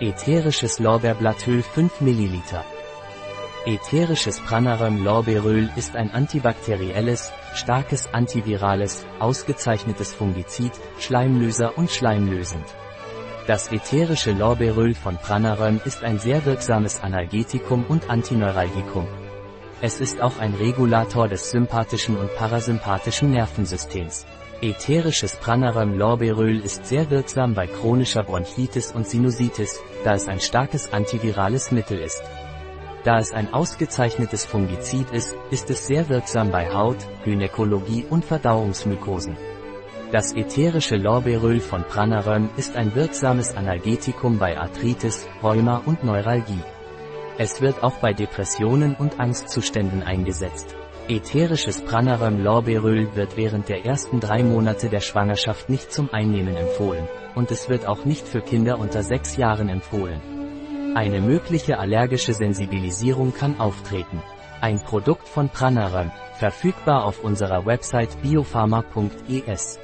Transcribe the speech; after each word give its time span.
Ätherisches 0.00 0.80
Lorbeerblattöl 0.80 1.62
5 1.62 2.00
ml. 2.00 2.42
Ätherisches 3.64 4.40
Pranaröm 4.40 5.04
Lorbeeröl 5.04 5.70
ist 5.76 5.94
ein 5.94 6.10
antibakterielles, 6.10 7.32
starkes 7.54 8.12
antivirales, 8.12 9.06
ausgezeichnetes 9.20 10.12
Fungizid, 10.12 10.72
Schleimlöser 10.98 11.78
und 11.78 11.92
schleimlösend. 11.92 12.64
Das 13.46 13.70
ätherische 13.70 14.32
Lorbeeröl 14.32 14.96
von 14.96 15.16
Pranaröm 15.16 15.80
ist 15.84 16.02
ein 16.02 16.18
sehr 16.18 16.44
wirksames 16.44 17.00
Analgetikum 17.00 17.84
und 17.86 18.10
Antineuralgikum. 18.10 19.06
Es 19.86 20.00
ist 20.00 20.22
auch 20.22 20.38
ein 20.38 20.54
Regulator 20.54 21.28
des 21.28 21.50
sympathischen 21.50 22.16
und 22.16 22.34
parasympathischen 22.36 23.32
Nervensystems. 23.32 24.24
Ätherisches 24.62 25.36
Pranaröm 25.36 25.98
Lorbeeröl 25.98 26.58
ist 26.60 26.86
sehr 26.86 27.10
wirksam 27.10 27.52
bei 27.52 27.66
chronischer 27.66 28.22
Bronchitis 28.22 28.92
und 28.92 29.06
Sinusitis, 29.06 29.78
da 30.02 30.14
es 30.14 30.26
ein 30.26 30.40
starkes 30.40 30.90
antivirales 30.94 31.70
Mittel 31.70 31.98
ist. 31.98 32.22
Da 33.04 33.18
es 33.18 33.32
ein 33.32 33.52
ausgezeichnetes 33.52 34.46
Fungizid 34.46 35.10
ist, 35.10 35.36
ist 35.50 35.68
es 35.68 35.86
sehr 35.86 36.08
wirksam 36.08 36.50
bei 36.50 36.72
Haut, 36.72 37.06
Gynäkologie 37.26 38.06
und 38.08 38.24
Verdauungsmykosen. 38.24 39.36
Das 40.12 40.32
ätherische 40.32 40.96
Lorbeeröl 40.96 41.60
von 41.60 41.84
Pranaröm 41.84 42.48
ist 42.56 42.74
ein 42.74 42.94
wirksames 42.94 43.54
Analgetikum 43.54 44.38
bei 44.38 44.56
Arthritis, 44.56 45.26
Rheuma 45.42 45.82
und 45.84 46.04
Neuralgie. 46.04 46.62
Es 47.36 47.60
wird 47.60 47.82
auch 47.82 47.94
bei 47.94 48.12
Depressionen 48.12 48.94
und 48.94 49.18
Angstzuständen 49.18 50.04
eingesetzt. 50.04 50.76
Ätherisches 51.08 51.82
Pranaröm 51.82 52.42
Lorbeeröl 52.42 53.14
wird 53.16 53.36
während 53.36 53.68
der 53.68 53.84
ersten 53.84 54.20
drei 54.20 54.44
Monate 54.44 54.88
der 54.88 55.00
Schwangerschaft 55.00 55.68
nicht 55.68 55.92
zum 55.92 56.12
Einnehmen 56.14 56.56
empfohlen, 56.56 57.08
und 57.34 57.50
es 57.50 57.68
wird 57.68 57.86
auch 57.86 58.04
nicht 58.04 58.26
für 58.26 58.40
Kinder 58.40 58.78
unter 58.78 59.02
sechs 59.02 59.36
Jahren 59.36 59.68
empfohlen. 59.68 60.20
Eine 60.94 61.20
mögliche 61.20 61.78
allergische 61.78 62.34
Sensibilisierung 62.34 63.34
kann 63.34 63.58
auftreten. 63.58 64.22
Ein 64.60 64.78
Produkt 64.80 65.28
von 65.28 65.48
Pranaröm, 65.48 66.12
verfügbar 66.38 67.04
auf 67.04 67.24
unserer 67.24 67.66
Website 67.66 68.22
biopharma.es. 68.22 69.80